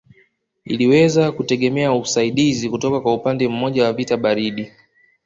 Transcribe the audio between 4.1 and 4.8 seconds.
baridi